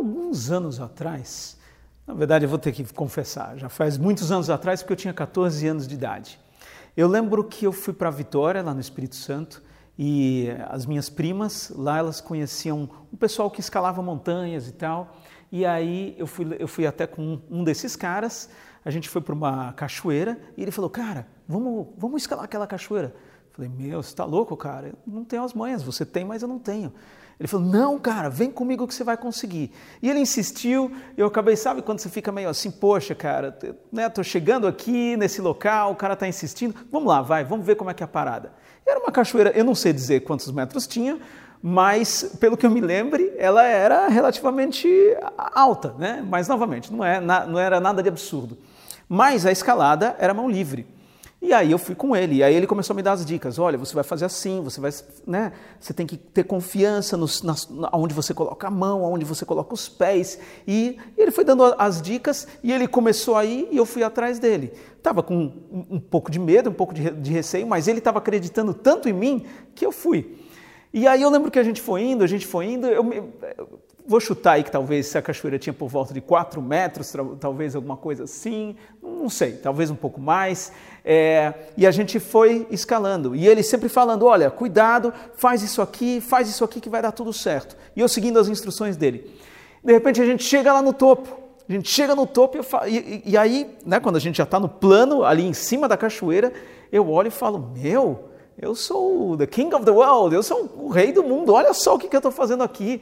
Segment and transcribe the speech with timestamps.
[0.00, 1.56] alguns anos atrás,
[2.06, 5.14] na verdade eu vou ter que confessar, já faz muitos anos atrás, porque eu tinha
[5.14, 6.40] 14 anos de idade.
[6.96, 9.62] Eu lembro que eu fui para Vitória, lá no Espírito Santo,
[9.98, 15.14] e as minhas primas, lá elas conheciam um pessoal que escalava montanhas e tal.
[15.52, 18.48] E aí eu fui, eu fui até com um desses caras,
[18.82, 23.14] a gente foi para uma cachoeira e ele falou, cara, vamos, vamos escalar aquela cachoeira.
[23.48, 24.88] Eu falei, meu, você está louco, cara?
[24.88, 26.92] Eu não tenho as manhas, você tem, mas eu não tenho.
[27.40, 29.72] Ele falou, não, cara, vem comigo que você vai conseguir.
[30.02, 33.58] E ele insistiu, eu acabei, sabe quando você fica meio assim, poxa, cara,
[33.90, 37.76] né, tô chegando aqui nesse local, o cara está insistindo, vamos lá, vai, vamos ver
[37.76, 38.52] como é que é a parada.
[38.86, 41.18] Era uma cachoeira, eu não sei dizer quantos metros tinha,
[41.62, 44.86] mas pelo que eu me lembre, ela era relativamente
[45.36, 46.22] alta, né?
[46.28, 48.58] Mas novamente, não, é, não era nada de absurdo.
[49.08, 50.86] Mas a escalada era mão livre.
[51.42, 53.58] E aí eu fui com ele, e aí ele começou a me dar as dicas.
[53.58, 54.90] Olha, você vai fazer assim, você vai,
[55.26, 55.52] né?
[55.80, 59.72] Você tem que ter confiança nos, nas, onde você coloca a mão, onde você coloca
[59.72, 60.38] os pés.
[60.68, 64.74] E ele foi dando as dicas e ele começou aí e eu fui atrás dele.
[64.98, 68.18] Estava com um, um, pouco de medo, um pouco de, de receio, mas ele estava
[68.18, 70.36] acreditando tanto em mim que eu fui.
[70.92, 73.02] E aí eu lembro que a gente foi indo, a gente foi indo, eu,
[74.10, 77.96] vou chutar aí que talvez a cachoeira tinha por volta de 4 metros, talvez alguma
[77.96, 80.72] coisa assim, não sei, talvez um pouco mais.
[81.04, 83.34] É, e a gente foi escalando.
[83.34, 87.12] E ele sempre falando: olha, cuidado, faz isso aqui, faz isso aqui que vai dar
[87.12, 87.76] tudo certo.
[87.96, 89.30] E eu seguindo as instruções dele.
[89.82, 91.38] De repente a gente chega lá no topo.
[91.68, 94.42] A gente chega no topo e, falo, e, e aí, né, quando a gente já
[94.42, 96.52] está no plano, ali em cima da cachoeira,
[96.90, 100.88] eu olho e falo: meu, eu sou the king of the world, eu sou o
[100.88, 103.00] rei do mundo, olha só o que, que eu estou fazendo aqui.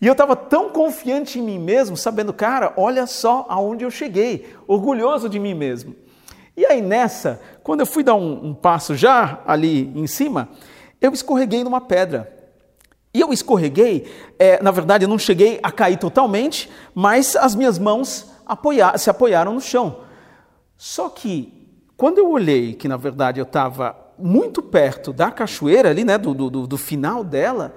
[0.00, 4.52] E eu estava tão confiante em mim mesmo, sabendo, cara, olha só aonde eu cheguei,
[4.66, 5.94] orgulhoso de mim mesmo.
[6.56, 10.48] E aí nessa, quando eu fui dar um, um passo já ali em cima,
[11.00, 12.42] eu escorreguei numa pedra.
[13.14, 17.78] E eu escorreguei, é, na verdade eu não cheguei a cair totalmente, mas as minhas
[17.78, 18.30] mãos
[18.98, 20.00] se apoiaram no chão.
[20.76, 21.52] Só que
[21.96, 26.32] quando eu olhei que na verdade eu estava muito perto da cachoeira ali, né, do,
[26.34, 27.74] do, do final dela,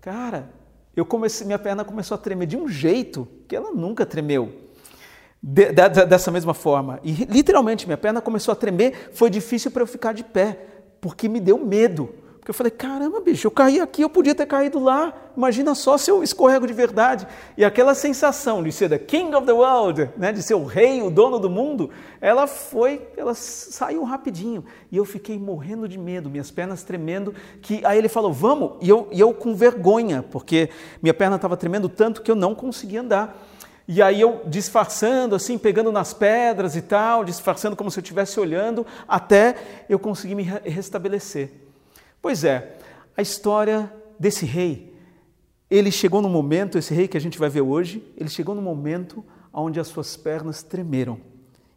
[0.00, 0.50] cara,
[0.96, 4.52] eu comecei, minha perna começou a tremer de um jeito que ela nunca tremeu.
[5.40, 6.98] De, de, dessa mesma forma.
[7.02, 10.58] E literalmente minha perna começou a tremer, foi difícil para eu ficar de pé,
[11.00, 12.12] porque me deu medo.
[12.48, 15.12] Porque eu falei, caramba, bicho, eu caí aqui, eu podia ter caído lá.
[15.36, 17.28] Imagina só se eu escorrego de verdade.
[17.58, 21.02] E aquela sensação de ser the king of the world, né, de ser o rei,
[21.02, 21.90] o dono do mundo,
[22.22, 24.64] ela foi, ela saiu rapidinho.
[24.90, 27.34] E eu fiquei morrendo de medo, minhas pernas tremendo.
[27.60, 30.70] Que aí ele falou, vamos, e eu, e eu com vergonha, porque
[31.02, 33.38] minha perna estava tremendo tanto que eu não conseguia andar.
[33.90, 38.38] E aí eu disfarçando, assim, pegando nas pedras e tal, disfarçando como se eu estivesse
[38.38, 39.56] olhando, até
[39.88, 41.50] eu conseguir me restabelecer.
[42.20, 42.76] Pois é,
[43.16, 43.90] a história
[44.20, 44.94] desse rei,
[45.70, 48.60] ele chegou no momento, esse rei que a gente vai ver hoje, ele chegou no
[48.60, 51.18] momento onde as suas pernas tremeram.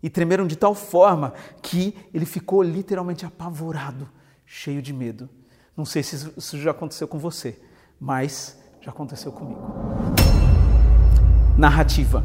[0.03, 4.09] E tremeram de tal forma que ele ficou literalmente apavorado,
[4.45, 5.29] cheio de medo.
[5.77, 7.57] Não sei se isso já aconteceu com você,
[7.97, 10.20] mas já aconteceu comigo.
[11.61, 12.23] Narrativa.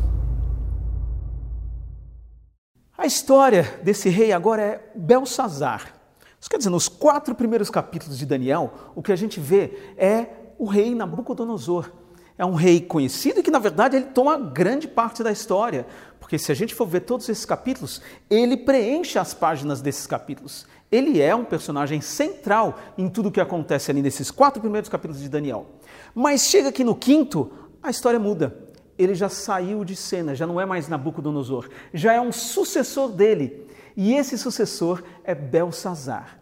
[2.97, 5.93] A história desse rei agora é Belsazar.
[6.41, 10.27] Isso quer dizer, nos quatro primeiros capítulos de Daniel, o que a gente vê é
[10.59, 11.93] o rei Nabucodonosor.
[12.39, 15.87] É um rei conhecido e que, na verdade, ele toma grande parte da história.
[16.19, 20.67] Porque se a gente for ver todos esses capítulos, ele preenche as páginas desses capítulos.
[20.91, 25.21] Ele é um personagem central em tudo o que acontece ali nesses quatro primeiros capítulos
[25.21, 25.67] de Daniel.
[26.15, 27.53] Mas chega aqui no quinto,
[27.83, 28.66] a história muda.
[28.99, 33.67] Ele já saiu de cena, já não é mais Nabucodonosor, já é um sucessor dele.
[33.97, 36.39] E esse sucessor é Belsazar.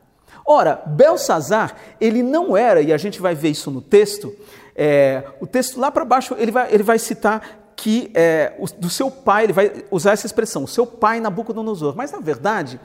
[0.46, 4.34] Ora, Belsazar, ele não era, e a gente vai ver isso no texto,
[4.76, 8.90] é, o texto lá para baixo ele vai, ele vai citar que é, o, do
[8.90, 11.94] seu pai, ele vai usar essa expressão, o seu pai Nabucodonosor.
[11.96, 12.80] Mas na verdade,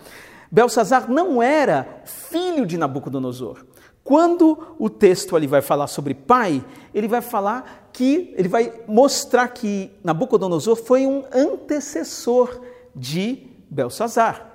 [0.51, 3.65] Belsazar não era filho de Nabucodonosor.
[4.03, 9.47] Quando o texto ali vai falar sobre pai, ele vai falar que, ele vai mostrar
[9.49, 12.61] que Nabucodonosor foi um antecessor
[12.95, 14.45] de Belsazar.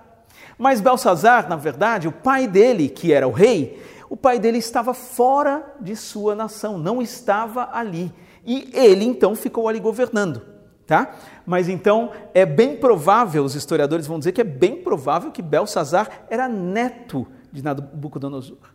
[0.59, 4.95] Mas Belsazar, na verdade, o pai dele, que era o rei, o pai dele estava
[4.95, 8.13] fora de sua nação, não estava ali.
[8.45, 10.43] E ele então ficou ali governando,
[10.87, 11.15] tá?
[11.47, 16.27] Mas então é bem provável, os historiadores vão dizer que é bem provável que Belsazar
[16.29, 18.74] era neto de Nabucodonosor.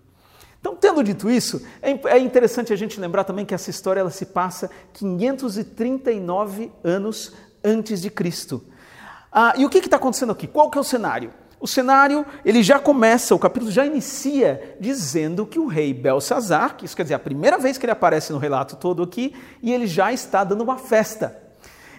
[0.60, 4.10] Então, tendo dito isso, é, é interessante a gente lembrar também que essa história ela
[4.10, 7.34] se passa 539 anos
[7.64, 8.64] antes de Cristo.
[9.32, 10.48] Ah, e o que está acontecendo aqui?
[10.48, 11.32] Qual que é o cenário?
[11.60, 16.86] O cenário, ele já começa, o capítulo já inicia dizendo que o rei Belsazar, que
[16.86, 19.86] isso quer dizer a primeira vez que ele aparece no relato todo aqui, e ele
[19.86, 21.38] já está dando uma festa.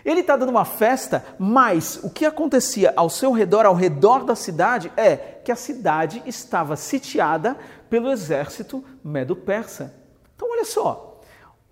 [0.03, 4.35] Ele está dando uma festa, mas o que acontecia ao seu redor, ao redor da
[4.35, 7.57] cidade, é que a cidade estava sitiada
[7.91, 9.95] pelo exército medo-persa.
[10.35, 11.11] Então, olha só,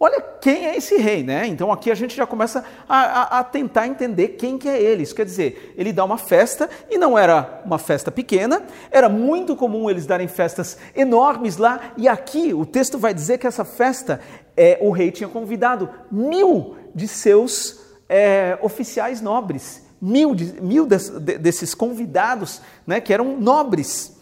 [0.01, 1.45] Olha quem é esse rei, né?
[1.49, 5.03] Então aqui a gente já começa a, a, a, tentar entender quem que é ele.
[5.03, 8.63] Isso quer dizer, ele dá uma festa e não era uma festa pequena,
[8.93, 11.95] era muito comum eles darem festas enormes lá.
[11.97, 14.21] E aqui o texto vai dizer que essa festa,
[14.57, 21.09] é, o rei tinha convidado mil de seus é, oficiais nobres, mil, de, mil des,
[21.09, 24.17] de, desses convidados, né, que eram nobres.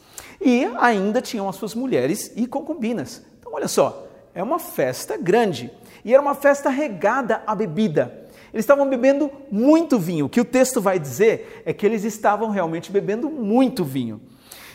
[0.46, 3.20] E ainda tinham as suas mulheres e concubinas.
[3.40, 5.72] Então olha só, é uma festa grande.
[6.04, 8.28] E era uma festa regada à bebida.
[8.54, 10.26] Eles estavam bebendo muito vinho.
[10.26, 14.20] O que o texto vai dizer é que eles estavam realmente bebendo muito vinho.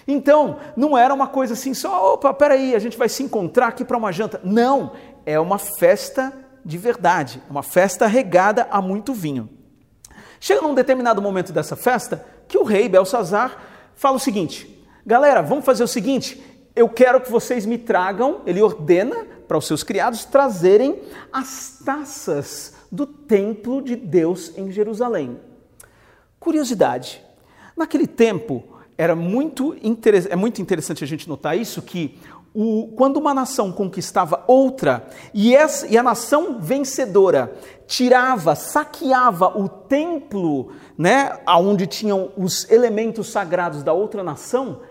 [0.06, 3.86] Então, não era uma coisa assim, só, opa, peraí, a gente vai se encontrar aqui
[3.86, 4.42] para uma janta.
[4.44, 4.92] Não,
[5.26, 6.34] é uma festa
[6.66, 9.48] de verdade, uma festa regada a muito vinho.
[10.38, 13.58] Chega num determinado momento dessa festa que o rei Belsazar
[13.96, 16.42] fala o seguinte: galera, vamos fazer o seguinte,
[16.76, 21.02] eu quero que vocês me tragam, ele ordena para os seus criados trazerem
[21.32, 25.40] as taças do templo de Deus em Jerusalém.
[26.40, 27.22] Curiosidade:
[27.76, 28.64] naquele tempo
[28.98, 29.76] era muito
[30.30, 32.20] é muito interessante a gente notar isso que
[32.54, 37.54] o, quando uma nação conquistava outra e, essa, e a nação vencedora
[37.88, 44.82] tirava, saqueava o templo, né, aonde tinham os elementos sagrados da outra nação,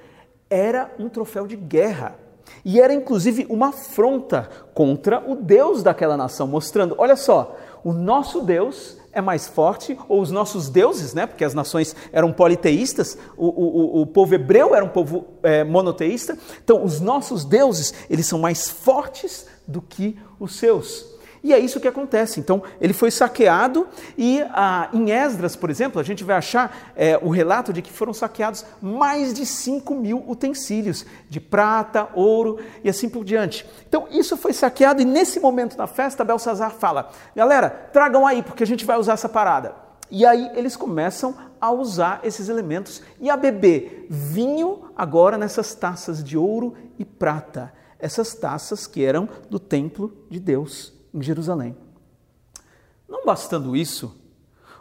[0.51, 2.19] era um troféu de guerra.
[2.65, 8.43] E era inclusive uma afronta contra o Deus daquela nação, mostrando: olha só, o nosso
[8.43, 11.27] Deus é mais forte, ou os nossos deuses, né?
[11.27, 16.39] porque as nações eram politeístas, o, o, o povo hebreu era um povo é, monoteísta,
[16.63, 21.20] então os nossos deuses eles são mais fortes do que os seus.
[21.43, 22.39] E é isso que acontece.
[22.39, 27.19] Então, ele foi saqueado e ah, em Esdras, por exemplo, a gente vai achar é,
[27.21, 32.91] o relato de que foram saqueados mais de 5 mil utensílios de prata, ouro e
[32.91, 33.67] assim por diante.
[33.89, 38.63] Então, isso foi saqueado e nesse momento na festa, Belsazar fala: galera, tragam aí, porque
[38.63, 39.75] a gente vai usar essa parada.
[40.11, 46.23] E aí eles começam a usar esses elementos e a beber vinho agora nessas taças
[46.23, 47.73] de ouro e prata.
[47.99, 51.77] Essas taças que eram do templo de Deus em Jerusalém.
[53.09, 54.17] Não bastando isso,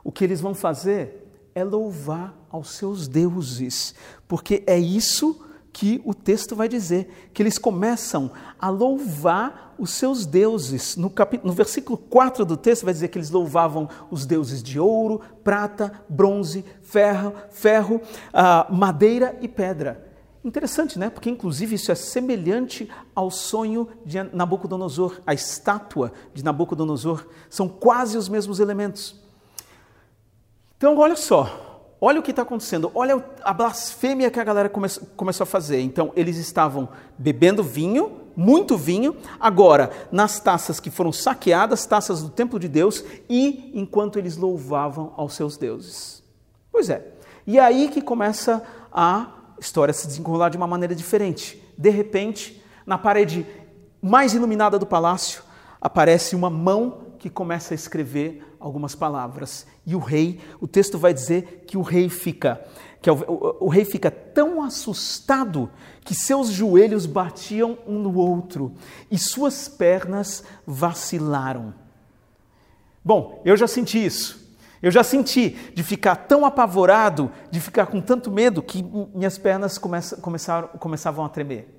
[0.04, 3.94] o que eles vão fazer é louvar aos seus deuses,
[4.28, 10.26] porque é isso que o texto vai dizer, que eles começam a louvar os seus
[10.26, 10.98] deuses.
[10.98, 11.12] No,
[11.44, 16.04] no versículo 4 do texto vai dizer que eles louvavam os deuses de ouro, prata,
[16.10, 18.02] bronze, ferro, ferro
[18.34, 20.09] uh, madeira e pedra.
[20.44, 21.10] Interessante, né?
[21.10, 28.18] Porque inclusive isso é semelhante ao sonho de Nabucodonosor, a estátua de Nabucodonosor, são quase
[28.18, 29.16] os mesmos elementos.
[30.78, 34.88] Então, olha só, olha o que está acontecendo, olha a blasfêmia que a galera come
[35.18, 35.82] começou a fazer.
[35.82, 36.88] Então, eles estavam
[37.18, 43.04] bebendo vinho, muito vinho, agora nas taças que foram saqueadas, taças do templo de Deus,
[43.28, 46.24] e enquanto eles louvavam aos seus deuses.
[46.72, 47.06] Pois é,
[47.46, 51.62] e aí que começa a história se desenrolar de uma maneira diferente.
[51.78, 53.46] De repente, na parede
[54.02, 55.44] mais iluminada do palácio,
[55.82, 59.68] aparece uma mão que começa a escrever algumas palavras.
[59.86, 62.66] E o rei, o texto vai dizer que o rei fica,
[63.02, 65.70] que o, o, o rei fica tão assustado
[66.04, 68.74] que seus joelhos batiam um no outro
[69.12, 71.74] e suas pernas vacilaram.
[73.04, 74.39] Bom, eu já senti isso.
[74.82, 78.82] Eu já senti de ficar tão apavorado, de ficar com tanto medo, que
[79.14, 81.76] minhas pernas começaram, começavam a tremer.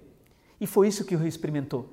[0.61, 1.91] E foi isso que o rei experimentou.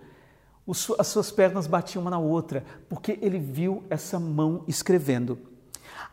[1.00, 5.40] As suas pernas batiam uma na outra, porque ele viu essa mão escrevendo.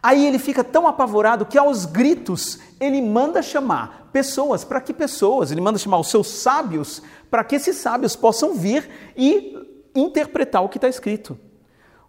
[0.01, 4.63] Aí ele fica tão apavorado que, aos gritos, ele manda chamar pessoas.
[4.63, 5.51] Para que pessoas?
[5.51, 9.59] Ele manda chamar os seus sábios, para que esses sábios possam vir e
[9.93, 11.37] interpretar o que está escrito.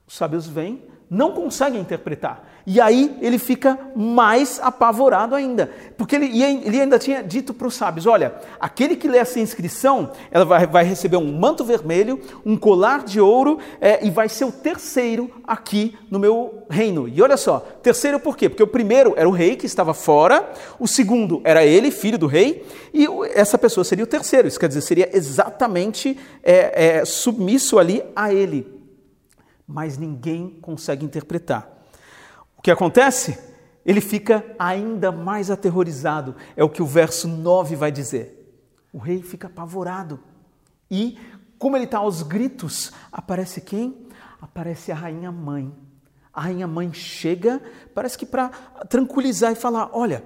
[0.05, 2.55] Os sábios vêm, não conseguem interpretar.
[2.67, 7.75] E aí ele fica mais apavorado ainda, porque ele, ele ainda tinha dito para os
[7.75, 12.57] sábios: olha, aquele que lê essa inscrição, ela vai, vai receber um manto vermelho, um
[12.57, 17.07] colar de ouro é, e vai ser o terceiro aqui no meu reino.
[17.07, 18.49] E olha só, terceiro por quê?
[18.49, 22.25] Porque o primeiro era o rei que estava fora, o segundo era ele, filho do
[22.25, 24.47] rei, e essa pessoa seria o terceiro.
[24.47, 28.74] Isso quer dizer, seria exatamente é, é, submisso ali a ele.
[29.67, 31.75] Mas ninguém consegue interpretar
[32.65, 33.37] que acontece?
[33.85, 36.35] ele fica ainda mais aterrorizado.
[36.57, 38.59] É o que o verso 9 vai dizer.
[38.91, 40.19] O rei fica apavorado.
[40.89, 41.19] E,
[41.59, 44.07] como ele está aos gritos, aparece quem?
[44.41, 45.71] Aparece a rainha mãe.
[46.33, 47.61] A rainha mãe chega,
[47.93, 48.49] parece que para
[48.89, 50.23] tranquilizar e falar: olha,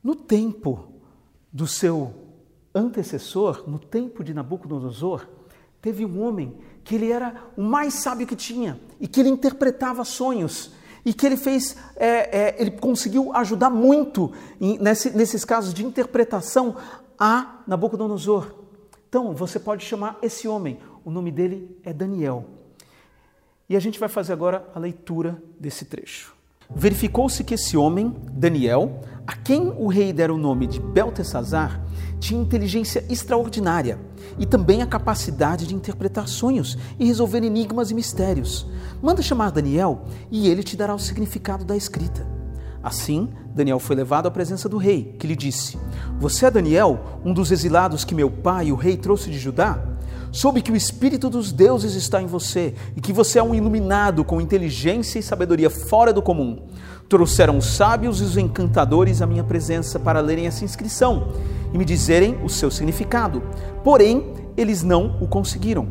[0.00, 0.92] no tempo
[1.52, 2.14] do seu
[2.72, 5.26] antecessor, no tempo de Nabucodonosor,
[5.80, 10.04] teve um homem que ele era o mais sábio que tinha e que ele interpretava
[10.04, 10.72] sonhos
[11.04, 15.84] e que ele fez, é, é, ele conseguiu ajudar muito em, nesse, nesses casos de
[15.84, 16.76] interpretação
[17.18, 18.54] a Nabucodonosor.
[19.08, 22.46] Então, você pode chamar esse homem, o nome dele é Daniel.
[23.68, 26.34] E a gente vai fazer agora a leitura desse trecho.
[26.74, 31.80] Verificou-se que esse homem, Daniel, a quem o rei dera o nome de Beltesazar,
[32.22, 33.98] tinha inteligência extraordinária
[34.38, 38.64] e também a capacidade de interpretar sonhos e resolver enigmas e mistérios.
[39.02, 42.24] Manda chamar Daniel e ele te dará o significado da escrita.
[42.80, 45.76] Assim, Daniel foi levado à presença do rei, que lhe disse:
[46.20, 49.84] Você é Daniel, um dos exilados que meu pai, o rei, trouxe de Judá?
[50.30, 54.24] Soube que o Espírito dos deuses está em você e que você é um iluminado
[54.24, 56.66] com inteligência e sabedoria fora do comum.
[57.08, 61.32] Trouxeram os sábios e os encantadores à minha presença para lerem essa inscrição
[61.72, 63.42] e me dizerem o seu significado.
[63.82, 65.88] Porém, eles não o conseguiram.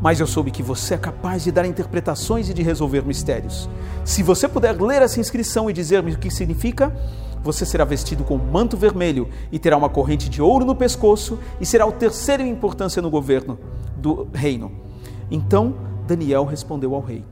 [0.00, 3.68] Mas eu soube que você é capaz de dar interpretações e de resolver mistérios.
[4.04, 6.94] Se você puder ler essa inscrição e dizer-me o que significa,
[7.42, 11.38] você será vestido com um manto vermelho e terá uma corrente de ouro no pescoço
[11.60, 13.58] e será o terceiro em importância no governo
[13.96, 14.72] do reino.
[15.30, 15.74] Então
[16.06, 17.24] Daniel respondeu ao rei: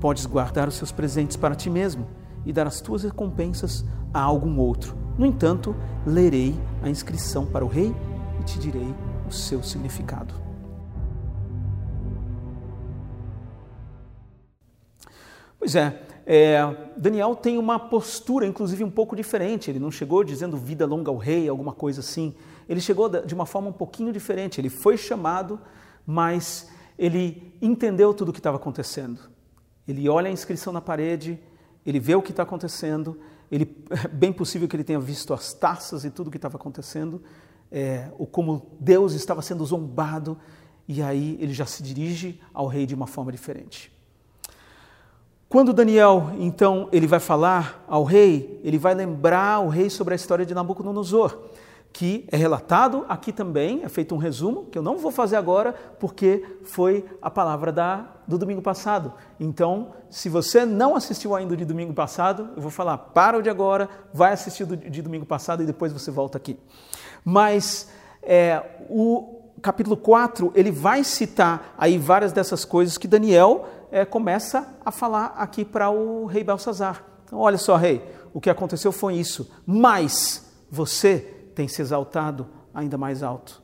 [0.00, 2.06] Podes guardar os seus presentes para ti mesmo
[2.44, 5.07] e dar as tuas recompensas a algum outro.
[5.18, 5.74] No entanto,
[6.06, 7.92] lerei a inscrição para o rei
[8.40, 8.94] e te direi
[9.28, 10.32] o seu significado.
[15.58, 16.60] Pois é, é,
[16.96, 19.70] Daniel tem uma postura, inclusive, um pouco diferente.
[19.70, 22.32] Ele não chegou dizendo vida longa ao rei, alguma coisa assim.
[22.68, 24.60] Ele chegou de uma forma um pouquinho diferente.
[24.60, 25.58] Ele foi chamado,
[26.06, 29.18] mas ele entendeu tudo o que estava acontecendo.
[29.86, 31.40] Ele olha a inscrição na parede,
[31.84, 33.18] ele vê o que está acontecendo.
[33.50, 36.56] Ele, é bem possível que ele tenha visto as taças e tudo o que estava
[36.56, 37.22] acontecendo,
[37.70, 40.38] é, ou como Deus estava sendo zombado.
[40.86, 43.92] E aí ele já se dirige ao rei de uma forma diferente.
[45.48, 50.16] Quando Daniel, então, ele vai falar ao rei, ele vai lembrar o rei sobre a
[50.16, 51.38] história de Nabucodonosor,
[51.92, 55.72] que é relatado aqui também, é feito um resumo, que eu não vou fazer agora,
[55.98, 59.12] porque foi a palavra da, do domingo passado.
[59.40, 63.50] Então, se você não assistiu ainda de domingo passado, eu vou falar, para o de
[63.50, 66.58] agora, vai assistir do, de domingo passado e depois você volta aqui.
[67.24, 67.88] Mas
[68.22, 74.76] é, o capítulo 4, ele vai citar aí várias dessas coisas que Daniel é, começa
[74.84, 77.02] a falar aqui para o rei Belsazar.
[77.24, 78.02] Então, olha só, rei,
[78.32, 83.60] o que aconteceu foi isso, mas você tem se exaltado ainda mais alto.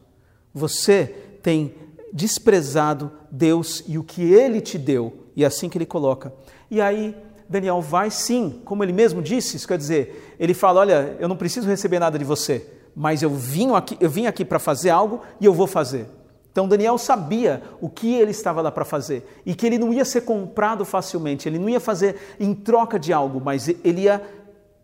[0.52, 1.06] Você
[1.40, 1.76] tem
[2.12, 5.28] desprezado Deus e o que ele te deu.
[5.36, 6.32] E é assim que ele coloca.
[6.68, 7.16] E aí
[7.48, 11.36] Daniel vai sim, como ele mesmo disse, isso quer dizer, ele fala: Olha, eu não
[11.36, 15.20] preciso receber nada de você, mas eu vim aqui, eu vim aqui para fazer algo
[15.40, 16.08] e eu vou fazer.
[16.50, 20.04] Então Daniel sabia o que ele estava lá para fazer e que ele não ia
[20.04, 24.20] ser comprado facilmente, ele não ia fazer em troca de algo, mas ele ia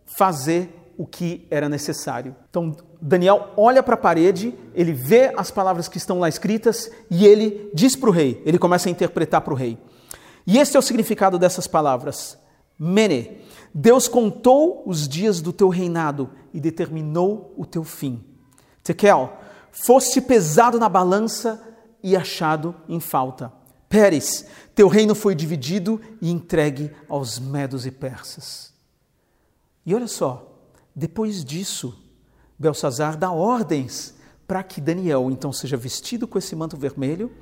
[0.06, 2.36] fazer o que era necessário.
[2.48, 7.26] Então Daniel olha para a parede, ele vê as palavras que estão lá escritas e
[7.26, 9.78] ele diz para o rei, ele começa a interpretar para o rei.
[10.46, 12.38] E este é o significado dessas palavras.
[12.78, 13.38] Mene,
[13.74, 18.24] Deus contou os dias do teu reinado e determinou o teu fim.
[18.82, 19.32] Tekel,
[19.70, 21.62] foste pesado na balança
[22.02, 23.52] e achado em falta.
[23.88, 28.72] Pérez, teu reino foi dividido e entregue aos medos e persas.
[29.84, 30.58] E olha só,
[30.94, 31.98] depois disso,
[32.60, 34.14] Belsazar dá ordens
[34.46, 37.32] para que Daniel então seja vestido com esse manto vermelho,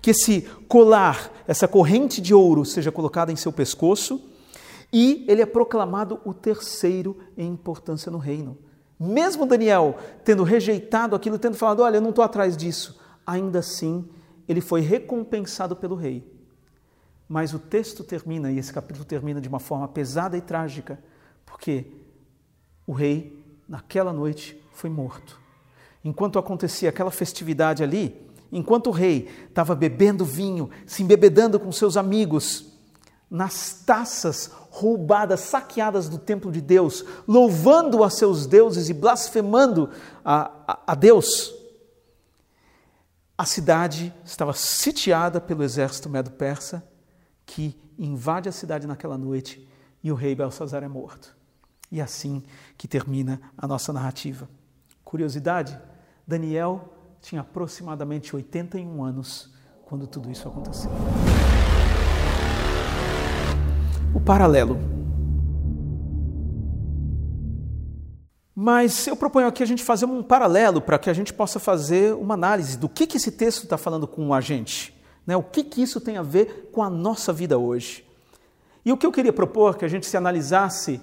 [0.00, 4.30] que esse colar, essa corrente de ouro seja colocada em seu pescoço,
[4.92, 8.56] e ele é proclamado o terceiro em importância no reino.
[8.98, 14.08] Mesmo Daniel tendo rejeitado aquilo, tendo falado: Olha, eu não estou atrás disso, ainda assim
[14.46, 16.24] ele foi recompensado pelo rei.
[17.28, 20.98] Mas o texto termina, e esse capítulo termina de uma forma pesada e trágica,
[21.46, 21.86] porque
[22.86, 23.39] o rei,
[23.70, 25.38] naquela noite, foi morto.
[26.04, 31.96] Enquanto acontecia aquela festividade ali, enquanto o rei estava bebendo vinho, se embebedando com seus
[31.96, 32.66] amigos,
[33.30, 39.90] nas taças roubadas, saqueadas do templo de Deus, louvando a seus deuses e blasfemando
[40.24, 41.54] a, a, a Deus.
[43.38, 46.84] A cidade estava sitiada pelo exército medo-persa,
[47.46, 49.68] que invade a cidade naquela noite
[50.02, 51.39] e o rei Belsazar é morto.
[51.90, 52.42] E é assim
[52.78, 54.48] que termina a nossa narrativa.
[55.04, 55.78] Curiosidade:
[56.26, 59.52] Daniel tinha aproximadamente 81 anos
[59.84, 60.90] quando tudo isso aconteceu.
[64.14, 64.78] O paralelo.
[68.54, 72.14] Mas eu proponho aqui a gente fazer um paralelo para que a gente possa fazer
[72.14, 74.94] uma análise do que, que esse texto está falando com a gente.
[75.26, 75.36] Né?
[75.36, 78.04] O que, que isso tem a ver com a nossa vida hoje.
[78.84, 81.00] E o que eu queria propor que a gente se analisasse,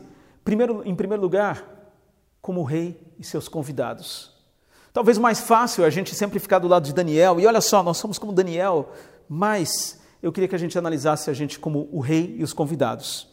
[0.48, 1.62] primeiro, em primeiro lugar,
[2.42, 4.32] como o rei e seus convidados.
[4.94, 7.98] Talvez mais fácil a gente sempre ficar do lado de Daniel, e olha só, nós
[7.98, 8.88] somos como Daniel,
[9.28, 13.24] mas eu queria que a gente analisasse a gente como o rei e os convidados.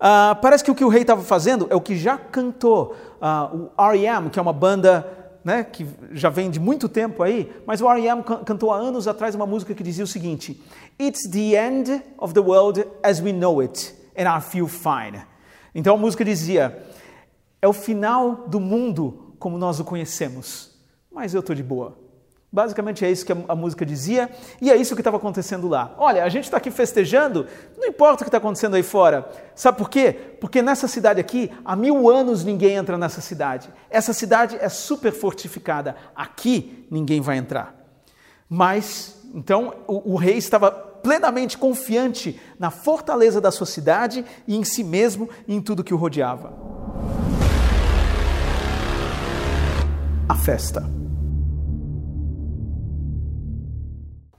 [0.00, 3.70] Uh, parece que o que o rei estava fazendo é o que já cantou uh,
[3.78, 5.06] o R.E.M., que é uma banda
[5.44, 8.20] né, que já vem de muito tempo aí, mas o R.E.M.
[8.44, 10.60] cantou há anos atrás uma música que dizia o seguinte:
[11.00, 15.30] It's the end of the world as we know it, and I feel fine.
[15.74, 16.82] Então a música dizia:
[17.60, 20.78] É o final do mundo como nós o conhecemos,
[21.10, 22.02] mas eu estou de boa.
[22.54, 24.28] Basicamente é isso que a, música dizia
[24.60, 25.94] e é isso que estava acontecendo lá.
[25.96, 27.46] Olha, a gente está aqui festejando,
[27.78, 29.26] não importa o que está acontecendo aí fora.
[29.54, 30.14] Sabe por quê?
[30.38, 33.70] Porque nessa cidade aqui, há mil anos ninguém entra nessa cidade.
[33.88, 35.96] Essa cidade é super fortificada.
[36.14, 37.74] Aqui ninguém vai entrar.
[38.46, 44.64] Mas, então, o, o rei estava plenamente confiante na fortaleza da sua cidade e em
[44.64, 46.52] si mesmo e em tudo que o rodeava.
[50.28, 51.01] A festa.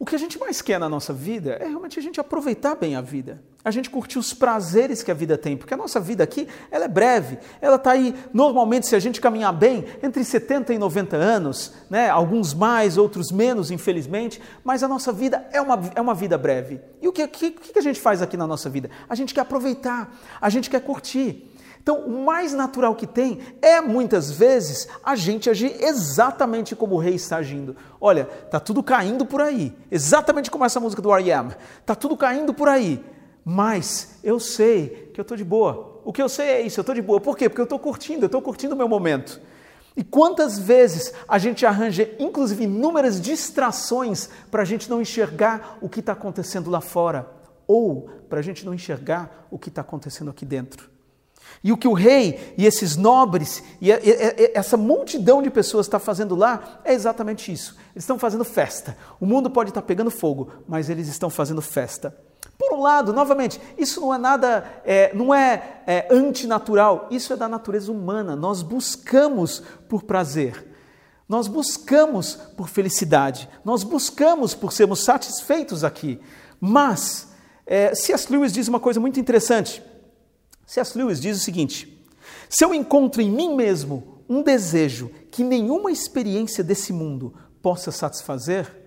[0.03, 2.93] O que a gente mais quer na nossa vida é realmente a gente aproveitar bem
[2.93, 6.21] a vida, a gente curtir os prazeres que a vida tem, porque a nossa vida
[6.21, 10.73] aqui ela é breve, ela está aí, normalmente, se a gente caminhar bem, entre 70
[10.73, 12.09] e 90 anos, né?
[12.09, 16.81] alguns mais, outros menos, infelizmente, mas a nossa vida é uma, é uma vida breve.
[17.01, 18.89] E o que, que, que a gente faz aqui na nossa vida?
[19.07, 21.49] A gente quer aproveitar, a gente quer curtir.
[21.83, 26.97] Então, o mais natural que tem é muitas vezes a gente agir exatamente como o
[26.97, 27.75] rei está agindo.
[27.99, 31.53] Olha, tá tudo caindo por aí, exatamente como essa música do R.E.M.
[31.85, 33.03] Tá tudo caindo por aí,
[33.43, 36.01] mas eu sei que eu estou de boa.
[36.05, 37.19] O que eu sei é isso, eu estou de boa.
[37.19, 37.49] Por quê?
[37.49, 39.41] Porque eu estou curtindo, eu estou curtindo o meu momento.
[39.93, 45.89] E quantas vezes a gente arranja, inclusive, inúmeras distrações para a gente não enxergar o
[45.89, 47.29] que está acontecendo lá fora,
[47.67, 50.92] ou para a gente não enxergar o que está acontecendo aqui dentro.
[51.63, 53.89] E o que o rei e esses nobres e
[54.53, 57.77] essa multidão de pessoas está fazendo lá é exatamente isso.
[57.93, 58.97] Eles estão fazendo festa.
[59.17, 62.13] O mundo pode estar pegando fogo, mas eles estão fazendo festa.
[62.57, 67.37] Por um lado, novamente, isso não é nada, é, não é, é antinatural, isso é
[67.37, 68.35] da natureza humana.
[68.35, 70.67] Nós buscamos por prazer,
[71.27, 76.19] nós buscamos por felicidade, nós buscamos por sermos satisfeitos aqui.
[76.59, 77.29] Mas,
[77.65, 78.31] é, C.S.
[78.31, 79.81] Lewis diz uma coisa muito interessante.
[80.65, 80.97] C.S.
[80.97, 82.05] Lewis diz o seguinte:
[82.49, 88.83] se eu encontro em mim mesmo um desejo que nenhuma experiência desse mundo possa satisfazer,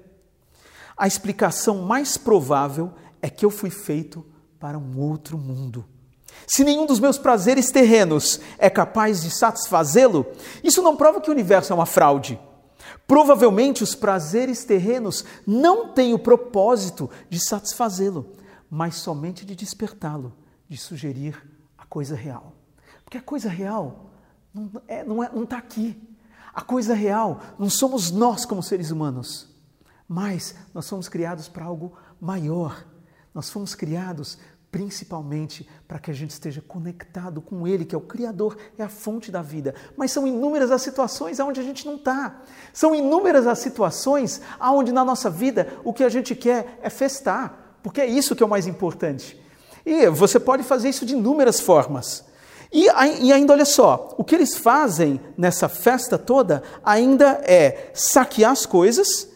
[0.96, 4.24] a explicação mais provável é que eu fui feito
[4.58, 5.84] para um outro mundo.
[6.46, 10.26] Se nenhum dos meus prazeres terrenos é capaz de satisfazê-lo,
[10.62, 12.38] isso não prova que o universo é uma fraude.
[13.06, 18.32] Provavelmente os prazeres terrenos não têm o propósito de satisfazê-lo,
[18.70, 20.32] mas somente de despertá-lo,
[20.68, 21.55] de sugerir
[21.96, 22.52] coisa real.
[23.02, 24.10] Porque a coisa real
[24.52, 25.98] não está é, não é, não tá aqui.
[26.52, 29.48] A coisa real não somos nós como seres humanos,
[30.06, 32.84] mas nós somos criados para algo maior.
[33.32, 34.36] Nós fomos criados
[34.70, 38.90] principalmente para que a gente esteja conectado com Ele, que é o Criador, é a
[38.90, 39.74] fonte da vida.
[39.96, 42.42] Mas são inúmeras as situações onde a gente não está.
[42.74, 47.78] São inúmeras as situações onde na nossa vida o que a gente quer é festar,
[47.82, 49.45] porque é isso que é o mais importante.
[49.86, 52.24] E você pode fazer isso de inúmeras formas.
[52.72, 58.50] E, e, ainda, olha só, o que eles fazem nessa festa toda ainda é saquear
[58.50, 59.28] as coisas,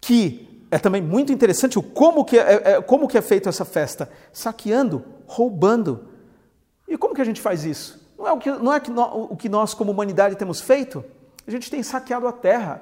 [0.00, 3.64] que é também muito interessante o como que é, é, como que é feito essa
[3.64, 4.08] festa.
[4.32, 6.08] Saqueando, roubando.
[6.86, 8.00] E como que a gente faz isso?
[8.16, 8.80] Não é o que, não é
[9.28, 11.04] o que nós, como humanidade, temos feito?
[11.44, 12.80] A gente tem saqueado a terra.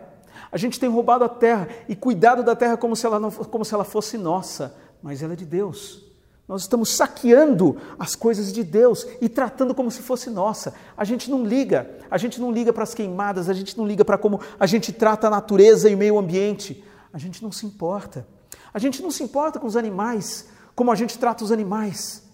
[0.52, 3.64] A gente tem roubado a terra e cuidado da terra como se ela, não, como
[3.64, 6.09] se ela fosse nossa, mas ela é de Deus.
[6.50, 10.74] Nós estamos saqueando as coisas de Deus e tratando como se fosse nossa.
[10.96, 14.04] A gente não liga, a gente não liga para as queimadas, a gente não liga
[14.04, 16.82] para como a gente trata a natureza e o meio ambiente.
[17.12, 18.26] A gente não se importa.
[18.74, 22.28] A gente não se importa com os animais, como a gente trata os animais.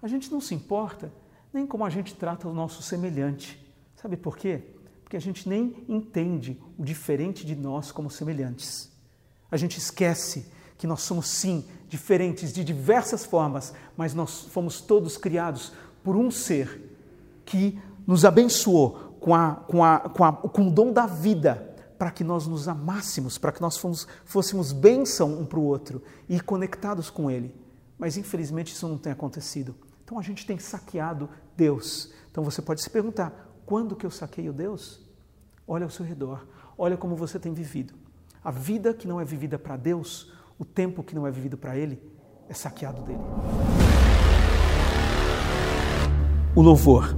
[0.00, 1.12] A gente não se importa
[1.52, 3.62] nem como a gente trata o nosso semelhante.
[3.96, 4.62] Sabe por quê?
[5.04, 8.90] Porque a gente nem entende o diferente de nós como semelhantes.
[9.50, 15.16] A gente esquece que nós somos sim diferentes de diversas formas, mas nós fomos todos
[15.16, 16.96] criados por um ser
[17.44, 22.12] que nos abençoou com, a, com, a, com, a, com o dom da vida para
[22.12, 26.40] que nós nos amássemos, para que nós fomos, fôssemos bênção um para o outro e
[26.40, 27.52] conectados com Ele.
[27.98, 29.74] Mas infelizmente isso não tem acontecido.
[30.04, 32.12] Então a gente tem saqueado Deus.
[32.30, 35.00] Então você pode se perguntar: quando que eu saqueio Deus?
[35.66, 36.46] Olha ao seu redor,
[36.78, 37.92] olha como você tem vivido.
[38.42, 41.76] A vida que não é vivida para Deus, o tempo que não é vivido para
[41.76, 42.02] Ele,
[42.48, 43.20] é saqueado dele.
[46.54, 47.16] O louvor.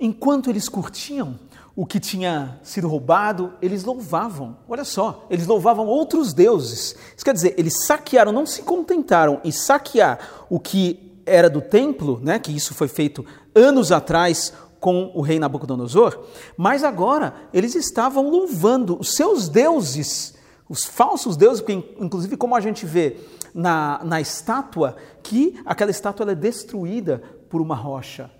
[0.00, 1.38] Enquanto eles curtiam
[1.76, 4.56] o que tinha sido roubado, eles louvavam.
[4.68, 6.96] Olha só, eles louvavam outros deuses.
[7.14, 12.18] Isso quer dizer, eles saquearam, não se contentaram em saquear o que era do templo,
[12.22, 16.18] né, que isso foi feito anos atrás com o rei Nabucodonosor,
[16.56, 20.34] mas agora eles estavam louvando os seus deuses,
[20.68, 23.16] os falsos deuses, porque inclusive como a gente vê
[23.54, 28.30] na, na estátua, que aquela estátua é destruída por uma rocha,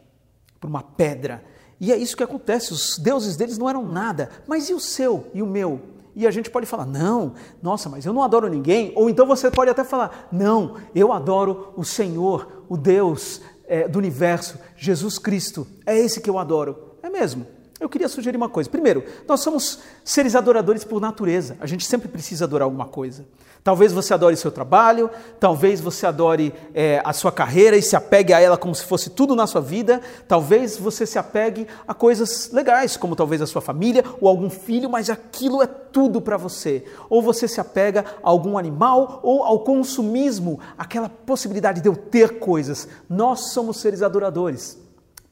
[0.60, 1.44] por uma pedra.
[1.80, 5.26] E é isso que acontece, os deuses deles não eram nada, mas e o seu
[5.32, 5.80] e o meu?
[6.14, 8.92] E a gente pode falar, não, nossa, mas eu não adoro ninguém.
[8.96, 13.98] Ou então você pode até falar, não, eu adoro o Senhor, o Deus é, do
[13.98, 15.66] universo, Jesus Cristo.
[15.86, 16.96] É esse que eu adoro.
[17.02, 17.46] É mesmo.
[17.78, 18.68] Eu queria sugerir uma coisa.
[18.68, 21.56] Primeiro, nós somos seres adoradores por natureza.
[21.60, 23.24] A gente sempre precisa adorar alguma coisa.
[23.62, 28.32] Talvez você adore seu trabalho, talvez você adore é, a sua carreira e se apegue
[28.32, 30.00] a ela como se fosse tudo na sua vida.
[30.26, 34.88] Talvez você se apegue a coisas legais, como talvez a sua família ou algum filho,
[34.88, 36.84] mas aquilo é tudo para você.
[37.10, 42.38] Ou você se apega a algum animal ou ao consumismo, aquela possibilidade de eu ter
[42.38, 42.88] coisas.
[43.08, 44.78] Nós somos seres adoradores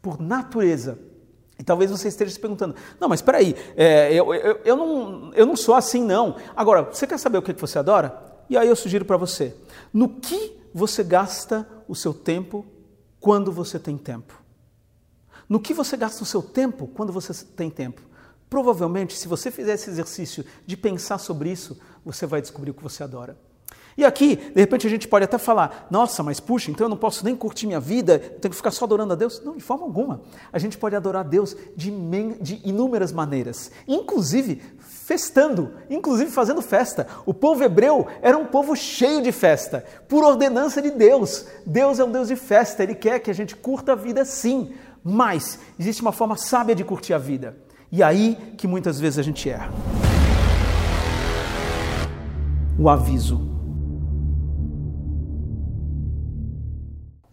[0.02, 1.05] por natureza.
[1.58, 5.32] E talvez você esteja se perguntando: não, mas espera aí, é, eu, eu, eu, não,
[5.34, 6.36] eu não sou assim, não.
[6.54, 8.22] Agora, você quer saber o que você adora?
[8.48, 9.54] E aí eu sugiro para você:
[9.92, 12.66] no que você gasta o seu tempo
[13.20, 14.34] quando você tem tempo?
[15.48, 18.02] No que você gasta o seu tempo quando você tem tempo?
[18.50, 22.82] Provavelmente, se você fizer esse exercício de pensar sobre isso, você vai descobrir o que
[22.82, 23.36] você adora.
[23.96, 26.96] E aqui, de repente, a gente pode até falar: nossa, mas puxa, então eu não
[26.96, 29.42] posso nem curtir minha vida, tenho que ficar só adorando a Deus.
[29.42, 30.20] Não, de forma alguma.
[30.52, 31.90] A gente pode adorar a Deus de,
[32.40, 34.60] de inúmeras maneiras, inclusive
[35.06, 37.06] festando, inclusive fazendo festa.
[37.24, 41.46] O povo hebreu era um povo cheio de festa, por ordenança de Deus.
[41.64, 44.74] Deus é um Deus de festa, Ele quer que a gente curta a vida sim,
[45.02, 47.56] mas existe uma forma sábia de curtir a vida.
[47.90, 49.72] E aí que muitas vezes a gente erra.
[52.78, 53.55] O aviso.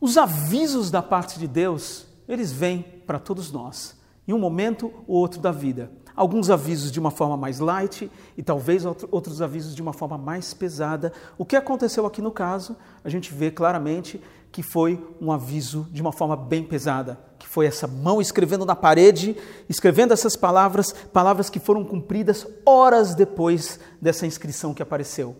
[0.03, 3.95] Os avisos da parte de Deus, eles vêm para todos nós,
[4.27, 5.89] em um momento ou outro da vida.
[6.13, 10.53] Alguns avisos de uma forma mais light e talvez outros avisos de uma forma mais
[10.53, 11.13] pesada.
[11.37, 16.01] O que aconteceu aqui no caso, a gente vê claramente que foi um aviso de
[16.01, 19.37] uma forma bem pesada, que foi essa mão escrevendo na parede,
[19.69, 25.33] escrevendo essas palavras, palavras que foram cumpridas horas depois dessa inscrição que apareceu.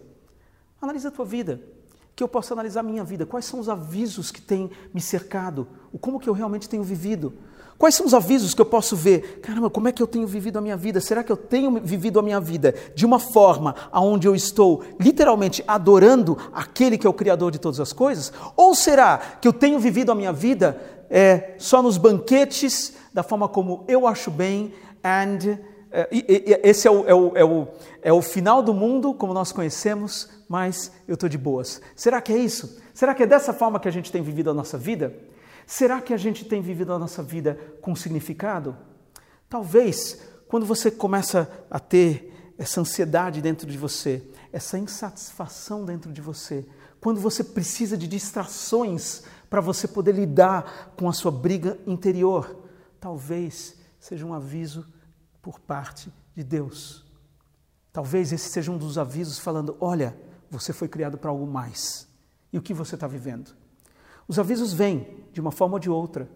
[0.82, 1.73] Analisa a tua vida
[2.16, 5.68] que eu possa analisar a minha vida, quais são os avisos que têm me cercado,
[5.92, 7.34] o como que eu realmente tenho vivido.
[7.78, 9.40] Quais são os avisos que eu posso ver?
[9.42, 11.02] Caramba, como é que eu tenho vivido a minha vida?
[11.02, 15.64] Será que eu tenho vivido a minha vida de uma forma onde eu estou literalmente
[15.68, 18.32] adorando aquele que é o Criador de todas as coisas?
[18.56, 23.50] Ou será que eu tenho vivido a minha vida é, só nos banquetes, da forma
[23.50, 24.74] como eu acho bem,
[25.04, 25.60] and
[26.12, 27.68] esse é o, é, o, é, o,
[28.02, 31.82] é o final do mundo, como nós conhecemos, mas eu estou de boas.
[31.96, 32.82] Será que é isso?
[32.94, 35.16] Será que é dessa forma que a gente tem vivido a nossa vida?
[35.68, 38.76] Será que a gente tem vivido a nossa vida com significado?
[39.48, 46.22] Talvez, quando você começa a ter essa ansiedade dentro de você, essa insatisfação dentro de
[46.22, 46.66] você,
[47.00, 52.64] quando você precisa de distrações para você poder lidar com a sua briga interior,
[53.00, 54.86] talvez seja um aviso
[55.44, 57.06] por parte de Deus.
[57.92, 60.18] Talvez esse seja um dos avisos falando: olha,
[60.50, 62.08] você foi criado para algo mais.
[62.52, 63.56] E o que você está vivendo?
[64.28, 66.28] Os avisos vêm de uma forma ou de outra,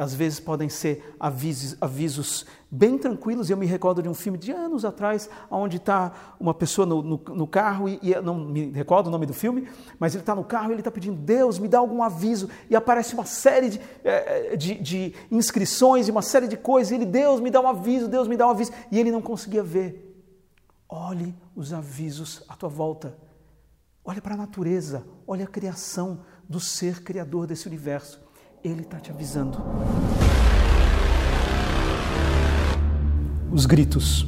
[0.00, 3.50] às vezes podem ser avisos, avisos bem tranquilos.
[3.50, 7.20] Eu me recordo de um filme de anos atrás, onde está uma pessoa no, no,
[7.28, 10.42] no carro, e, e, não me recordo o nome do filme, mas ele está no
[10.42, 12.48] carro e ele está pedindo, Deus, me dá algum aviso.
[12.70, 16.92] E aparece uma série de, eh, de, de inscrições e uma série de coisas.
[16.92, 18.72] E ele, Deus, me dá um aviso, Deus, me dá um aviso.
[18.90, 20.24] E ele não conseguia ver.
[20.88, 23.18] Olhe os avisos à tua volta.
[24.02, 28.29] Olha para a natureza, olha a criação do ser criador desse universo.
[28.62, 29.58] Ele está te avisando.
[33.50, 34.26] Os gritos.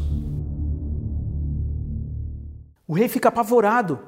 [2.88, 4.01] O rei fica apavorado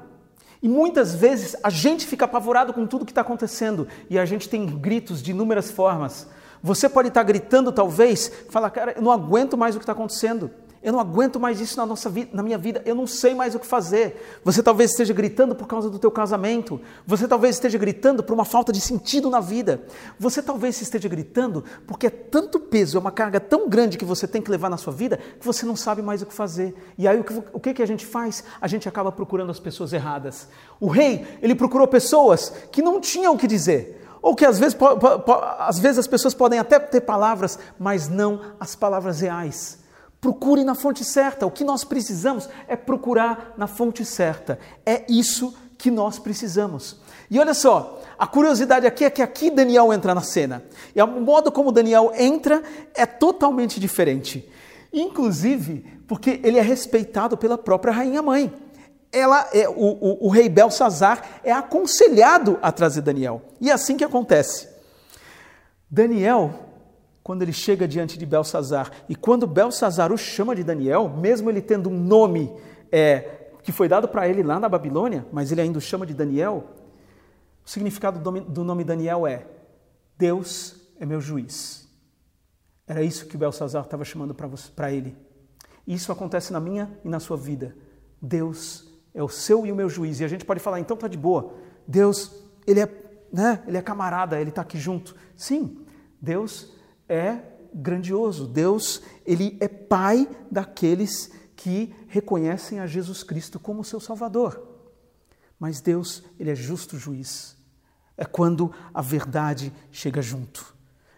[0.61, 4.49] E muitas vezes a gente fica apavorado com tudo que está acontecendo e a gente
[4.49, 6.27] tem gritos de inúmeras formas.
[6.63, 9.93] Você pode estar tá gritando, talvez, falar, cara, eu não aguento mais o que está
[9.93, 10.49] acontecendo.
[10.85, 13.55] Eu não aguento mais isso na, nossa vida, na minha vida, eu não sei mais
[13.55, 14.39] o que fazer.
[14.43, 16.79] Você talvez esteja gritando por causa do teu casamento.
[17.07, 19.81] Você talvez esteja gritando por uma falta de sentido na vida.
[20.19, 24.27] Você talvez esteja gritando porque é tanto peso, é uma carga tão grande que você
[24.27, 26.75] tem que levar na sua vida que você não sabe mais o que fazer.
[26.99, 28.43] E aí o que, o que, que a gente faz?
[28.61, 30.47] A gente acaba procurando as pessoas erradas.
[30.79, 34.03] O rei, ele procurou pessoas que não tinham o que dizer.
[34.21, 34.77] Ou que às vezes,
[35.57, 39.83] às vezes as pessoas podem até ter palavras, mas não as palavras reais.
[40.25, 41.45] Procure na fonte certa.
[41.45, 44.57] O que nós precisamos é procurar na fonte certa.
[44.83, 46.99] É isso que nós precisamos.
[47.29, 50.63] E olha só, a curiosidade aqui é que aqui Daniel entra na cena.
[50.95, 52.63] E o modo como Daniel entra
[52.95, 54.51] é totalmente diferente.
[54.91, 58.51] Inclusive porque ele é respeitado pela própria rainha mãe.
[59.11, 63.43] Ela é, o, o, o rei Belsazar é aconselhado a trazer Daniel.
[63.61, 64.67] E é assim que acontece.
[65.87, 66.64] Daniel
[67.25, 68.91] quando ele chega diante de Belsazar.
[69.09, 72.55] E quando Belsazar o chama de Daniel, mesmo ele tendo um nome
[72.91, 76.13] é, que foi dado para ele lá na Babilônia, mas ele ainda o chama de
[76.13, 76.65] Daniel,
[77.65, 79.43] o significado do nome Daniel é:
[80.15, 81.89] Deus é meu juiz.
[82.85, 84.35] Era isso que Belsazar estava chamando
[84.75, 85.17] para ele.
[85.87, 87.75] E isso acontece na minha e na sua vida.
[88.21, 90.19] Deus é o seu e o meu juiz.
[90.19, 91.55] E a gente pode falar, então tá de boa.
[91.87, 92.89] Deus, ele é,
[93.33, 95.15] né, ele é camarada, ele está aqui junto.
[95.35, 95.83] Sim,
[96.21, 96.74] Deus
[97.07, 97.39] é
[97.73, 98.47] grandioso.
[98.47, 104.61] Deus, ele é pai daqueles que reconhecem a Jesus Cristo como seu Salvador.
[105.59, 107.55] Mas Deus, ele é justo juiz.
[108.17, 110.73] É quando a verdade chega junto.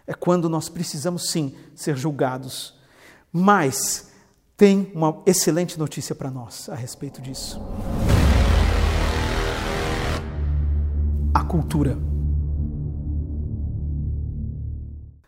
[0.06, 2.76] É quando nós precisamos sim ser julgados.
[3.32, 4.12] Mas
[4.56, 7.60] tem uma excelente notícia para nós a respeito disso.
[11.34, 12.17] A cultura.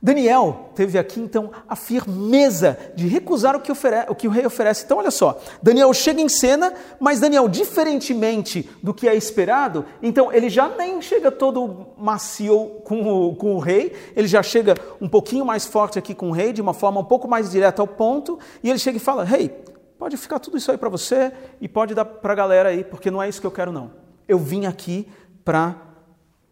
[0.02, 4.86] Daniel teve aqui então a firmeza de recusar o que, o que, o rei oferece.
[4.86, 10.32] Então, olha só, Daniel chega em cena, mas Daniel, diferentemente do que é esperado, então
[10.32, 15.10] ele já nem chega todo macio com o, com o rei, ele já chega um
[15.10, 17.88] pouquinho mais forte aqui com o rei, de uma forma um pouco mais direta ao
[17.88, 19.50] ponto, e ele chega e fala: Rei, hey,
[19.98, 23.12] pode ficar tudo isso aí para você e pode dar para a galera aí, porque
[23.12, 23.92] não é isso que eu quero, não.
[24.30, 25.10] Eu vim aqui
[25.44, 25.76] para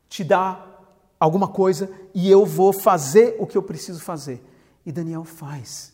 [0.10, 0.67] te dar
[1.20, 4.44] alguma coisa e eu vou fazer o que eu preciso fazer.
[4.86, 5.94] E Daniel faz.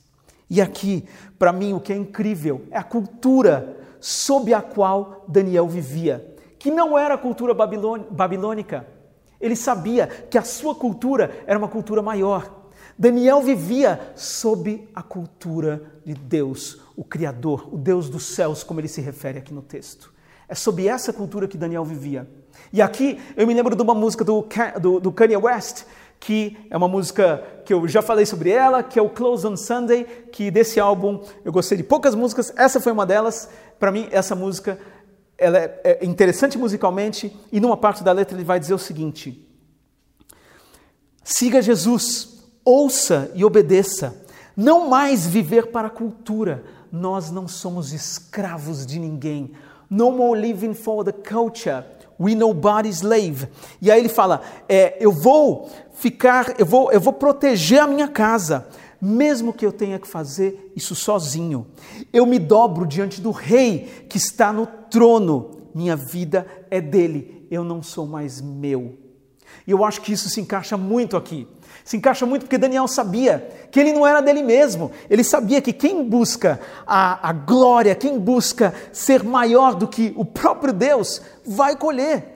[0.49, 1.05] E aqui,
[1.39, 6.69] para mim, o que é incrível é a cultura sob a qual Daniel vivia, que
[6.69, 8.85] não era a cultura babilônica.
[9.39, 12.63] Ele sabia que a sua cultura era uma cultura maior.
[12.97, 18.87] Daniel vivia sob a cultura de Deus, o Criador, o Deus dos céus, como ele
[18.87, 20.13] se refere aqui no texto.
[20.47, 22.29] É sob essa cultura que Daniel vivia.
[22.71, 24.45] E aqui eu me lembro de uma música do,
[24.81, 25.83] do, do Kanye West,
[26.19, 29.57] que é uma música que eu já falei sobre ela, que é o Close on
[29.57, 33.49] Sunday, que desse álbum eu gostei de poucas músicas, essa foi uma delas.
[33.77, 34.79] Para mim, essa música
[35.37, 39.45] ela é, é interessante musicalmente, e numa parte da letra ele vai dizer o seguinte:
[41.23, 44.23] Siga Jesus, ouça e obedeça,
[44.55, 49.51] não mais viver para a cultura, nós não somos escravos de ninguém.
[49.89, 51.83] No more living for the culture,
[52.23, 53.47] we nobody slave.
[53.81, 58.07] E aí ele fala: é, eu vou ficar, eu vou, eu vou proteger a minha
[58.07, 58.67] casa,
[59.01, 61.67] mesmo que eu tenha que fazer isso sozinho.
[62.11, 65.51] Eu me dobro diante do rei que está no trono.
[65.75, 68.97] Minha vida é dele, eu não sou mais meu.
[69.65, 71.47] E eu acho que isso se encaixa muito aqui.
[71.83, 74.91] Se encaixa muito porque Daniel sabia que ele não era dele mesmo.
[75.09, 80.23] Ele sabia que quem busca a, a glória, quem busca ser maior do que o
[80.23, 82.33] próprio Deus, vai colher.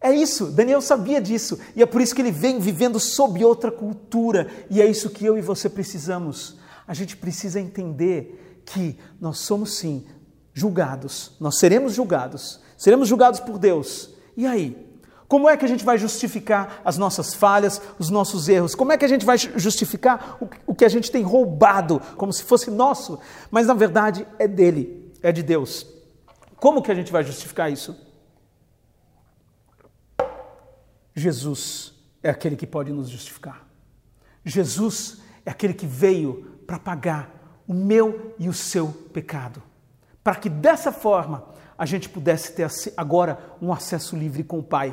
[0.00, 1.58] É isso, Daniel sabia disso.
[1.76, 4.48] E é por isso que ele vem vivendo sob outra cultura.
[4.70, 6.56] E é isso que eu e você precisamos.
[6.88, 10.06] A gente precisa entender que nós somos sim
[10.54, 11.32] julgados.
[11.38, 12.60] Nós seremos julgados.
[12.78, 14.14] Seremos julgados por Deus.
[14.36, 14.89] E aí?
[15.30, 18.74] Como é que a gente vai justificar as nossas falhas, os nossos erros?
[18.74, 22.42] Como é que a gente vai justificar o que a gente tem roubado, como se
[22.42, 23.16] fosse nosso,
[23.48, 25.86] mas na verdade é dele, é de Deus?
[26.56, 27.96] Como que a gente vai justificar isso?
[31.14, 33.64] Jesus é aquele que pode nos justificar.
[34.44, 39.62] Jesus é aquele que veio para pagar o meu e o seu pecado,
[40.24, 41.44] para que dessa forma
[41.78, 44.92] a gente pudesse ter agora um acesso livre com o Pai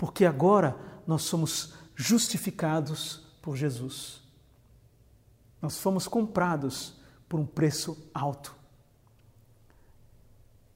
[0.00, 4.22] porque agora nós somos justificados por Jesus.
[5.60, 6.94] Nós fomos comprados
[7.28, 8.56] por um preço alto.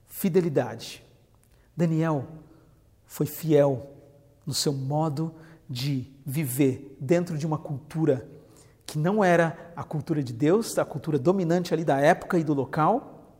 [0.06, 1.02] Fidelidade.
[1.74, 2.28] Daniel
[3.06, 3.96] foi fiel
[4.44, 5.34] no seu modo
[5.70, 8.28] de viver dentro de uma cultura
[8.84, 12.52] que não era a cultura de Deus, a cultura dominante ali da época e do
[12.52, 13.32] local,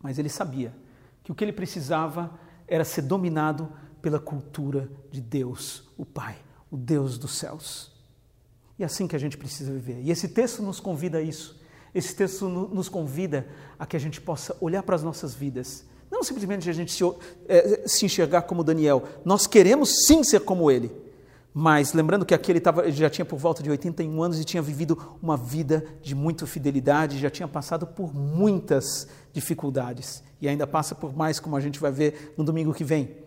[0.00, 0.74] mas ele sabia
[1.22, 2.30] que o que ele precisava
[2.66, 3.70] era ser dominado
[4.06, 6.36] pela cultura de Deus, o Pai,
[6.70, 7.90] o Deus dos céus.
[8.78, 10.00] E é assim que a gente precisa viver.
[10.00, 11.60] E esse texto nos convida a isso.
[11.92, 15.84] Esse texto nos convida a que a gente possa olhar para as nossas vidas.
[16.08, 17.02] Não simplesmente a gente se,
[17.48, 19.02] é, se enxergar como Daniel.
[19.24, 20.92] Nós queremos sim ser como ele.
[21.52, 24.44] Mas lembrando que aqui ele, tava, ele já tinha por volta de 81 anos e
[24.44, 30.22] tinha vivido uma vida de muita fidelidade, já tinha passado por muitas dificuldades.
[30.40, 33.25] E ainda passa por mais, como a gente vai ver no domingo que vem.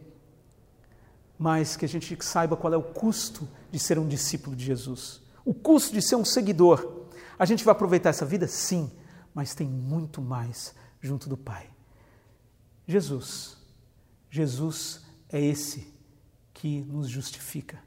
[1.40, 5.22] Mas que a gente saiba qual é o custo de ser um discípulo de Jesus
[5.50, 7.08] o custo de ser um seguidor.
[7.40, 8.48] A gente vai aproveitar essa vida?
[8.48, 8.92] Sim,
[9.34, 11.72] mas tem muito mais junto do Pai.
[12.88, 13.58] Jesus.
[14.30, 15.92] Jesus é esse
[16.54, 17.80] que nos justifica,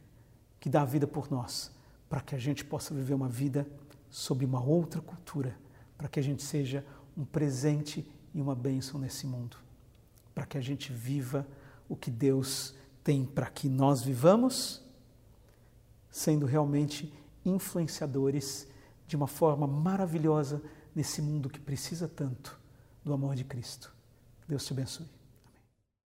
[0.59, 1.71] que dá a vida por nós,
[2.09, 3.65] para que a gente possa viver uma vida
[4.11, 5.57] sob uma outra cultura,
[5.97, 6.85] para que a gente seja
[7.17, 9.57] um presente e uma bênção nesse mundo,
[10.35, 11.47] para que a gente viva
[11.89, 14.83] o que Deus tem para que nós vivamos,
[16.11, 17.13] sendo realmente
[17.45, 18.67] influenciadores
[19.07, 20.63] de uma forma maravilhosa
[20.95, 22.59] nesse mundo que precisa tanto
[23.05, 23.95] do amor de Cristo.
[24.47, 25.22] Deus te abençoe.